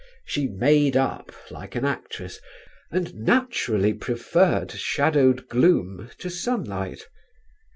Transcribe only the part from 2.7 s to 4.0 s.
and naturally